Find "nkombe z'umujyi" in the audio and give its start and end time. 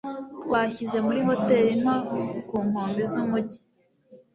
2.67-3.59